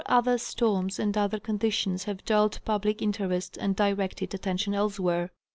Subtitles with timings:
[0.07, 5.29] other storms and other conditions have dulled public interest and directed attention elsewhere.